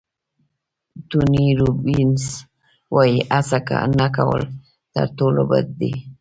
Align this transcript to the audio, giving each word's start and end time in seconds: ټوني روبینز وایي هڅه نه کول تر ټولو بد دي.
ټوني 1.09 1.45
روبینز 1.59 2.23
وایي 2.93 3.17
هڅه 3.35 3.77
نه 3.99 4.07
کول 4.15 4.41
تر 4.93 5.07
ټولو 5.17 5.41
بد 5.51 5.67
دي. 5.79 5.91